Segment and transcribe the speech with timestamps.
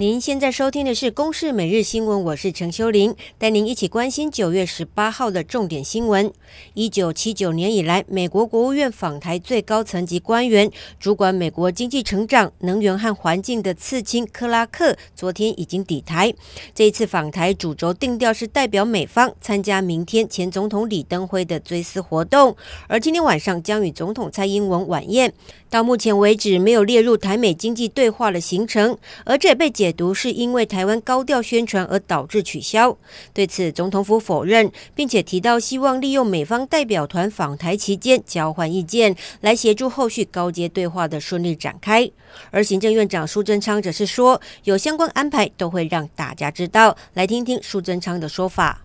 [0.00, 6.32] 您现在收听的是《公视每日新闻》，我是陈秋玲，带您一起关心九月十八号的重点新闻。
[6.72, 16.32] 一九七九年以来，美国国务院访台最高层级官员、主管美国经济成长、能源和环境的次卿克拉克，昨天已经抵台。
[16.74, 22.56] 这一次访台主轴定调是代表美方参加明天前总统李登辉的追思活动，
[22.88, 25.34] 而今天晚上将与总统蔡英文晚宴。
[25.68, 29.89] 到目前为止，没有列入台美经济对话的行程，而这也被解。
[29.90, 32.96] 解读是因为台湾高调宣传而导致取消。
[33.34, 42.08] 对此，总统府否认，并且提到希望利用美方代表团访台期间交换意见，来协助后续高阶对话的顺利展开。
[42.52, 46.96] 而行政院长苏贞昌则是说，有相关安排都会让大家知道。
[47.14, 48.82] 来听听苏贞昌的说法。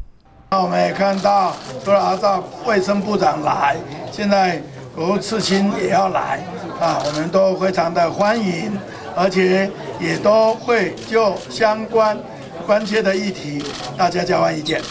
[0.50, 3.78] 那我们也看到，除了阿照卫生部长来，
[4.12, 4.60] 现在
[4.96, 6.44] 国务次卿也要来
[6.80, 8.72] 啊，我们都非常的欢迎。
[9.18, 12.18] 而且也都会就相关
[12.66, 13.64] 关切的议题，
[13.98, 14.82] 大家交换意见，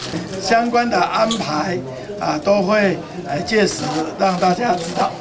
[0.41, 1.77] 相关的安排
[2.19, 3.83] 啊，都会来届时
[4.19, 5.11] 让大家知道。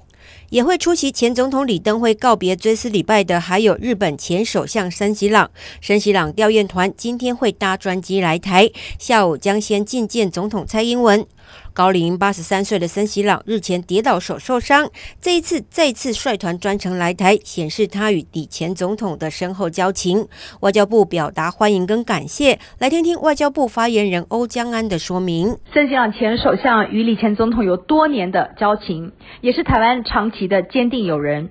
[0.50, 5.50] 也会出席前总统李登辉告别追思礼拜的，还有日本前首相森喜朗。
[5.80, 11.26] 森喜朗吊唁团今天会搭专机来台，下午将先觐见总统蔡英文。
[11.72, 20.28] 高龄八十三岁的森喜朗日前跌倒手受伤，这一次再次率团专程来台，显示他与李前总统的深厚交情。
[20.60, 25.58] 外交部表达欢迎跟感谢，来听听外交部发言人欧江安的说明。
[25.72, 31.50] 森喜朗前首相与李前总统有多年的交情，也是台湾长期的坚定友人。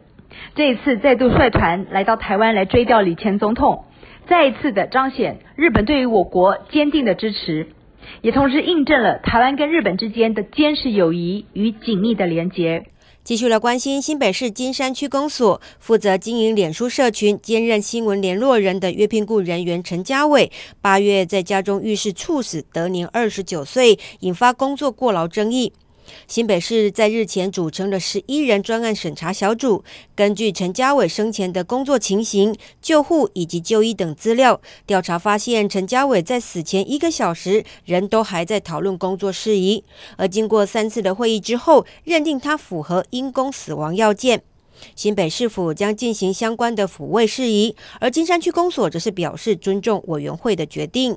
[0.56, 3.86] 这一次再度率团来到台湾来追悼李前总统，
[4.28, 7.68] 再一次的彰显日本对于我国坚定的支持。
[8.22, 12.86] 也同时印证了台湾跟日本之间的坚实友谊与紧密的连结。
[13.24, 25.72] 继续来关心新北市金山区公所负责经营脸书社群、兼任新闻联络人的约聘雇人员陈家伟，八月在家中遇事猝死，得年二十九岁，引发工作过劳争议。
[26.28, 29.84] 新北市在日前组成了十一人专案审查小组，
[30.16, 39.84] 根据陈家伟生前的工作情形、救护以及就医等资料调查，发现陈家伟在死前一个小时，人都还在讨论工作事宜。
[40.18, 44.44] 而经过三次的会议之后，认定他符合因公死亡要件。
[44.96, 51.16] 新北市府将进行相关的抚慰事宜，而金山区公所则是表示尊重委员会的决定。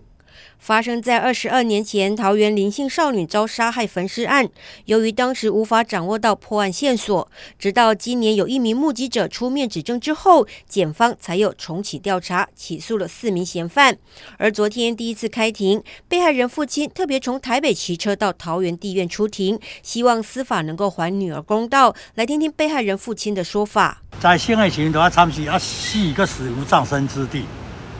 [0.58, 4.48] 发生在二十二年前，桃园林姓少女遭杀害焚尸案。
[4.86, 13.96] 由于当时无法掌握到破案线索，直到今年有一名目击者出面指证之后，检方才又重启调查，起诉了四名嫌犯。
[14.38, 21.94] 而昨天第一次开庭，被害人父亲特别从台北骑车到桃园地院出庭，希望司法能够还女儿公道。
[22.14, 27.44] 来听听被害人父亲的说法：在性爱情都要参与，要死个死无葬身之地。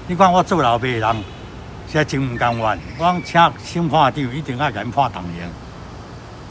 [0.08, 1.35] 你看我做老爸人。
[1.88, 5.48] 现在真不甘愿，我请审判长一定要给人判同刑。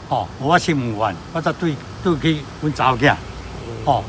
[0.08, 3.14] 哦，我心不愿，我才对对起阮查某囝。
[3.84, 4.02] 哦，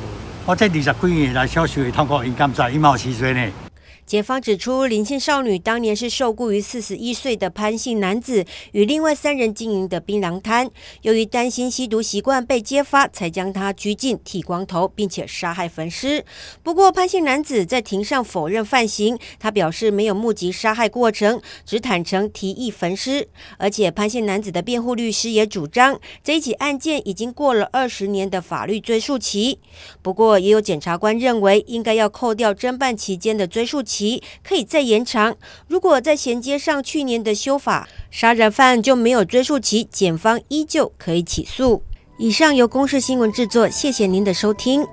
[0.45, 3.66] 我这二十几年来小学通过，应该在一毛七岁呢。
[4.07, 10.72] 检方指出，林姓少女当年是受雇于四十一岁的潘姓男子，与另外三人经营的槟榔摊。
[11.01, 16.23] 由于担心吸毒习惯被揭发，才将他拘禁、剃光头，并且杀害焚尸。
[16.63, 23.28] 不过，潘姓男子在庭上否认犯行，他表示没有目击杀害过程，只坦承提议焚尸。
[23.57, 29.59] 而且，潘姓男子的辩护律师也主张，这一起案件已经过了二十年的法律追诉期。
[30.01, 33.96] 不过，也有检察官认为，应该要扣掉侦办期间的追诉期。
[33.97, 35.35] 期可以再延长。
[35.67, 41.81] 如果再衔接上去年的修法，杀人犯就没有追诉期，检方依旧可以起诉。
[42.19, 44.85] 以上由公视新闻制作，谢谢您的收听。